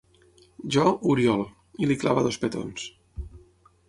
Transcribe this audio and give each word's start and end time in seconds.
Jo, 0.75 0.85
Oriol 1.11 1.43
—i 1.85 1.89
li 1.91 1.97
clava 2.05 2.23
dos 2.29 2.39
petons. 2.47 2.87